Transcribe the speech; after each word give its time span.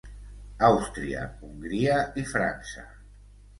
Àustria, 0.69 1.27
Hongria 1.51 2.01
i 2.25 2.27
França. 2.33 2.89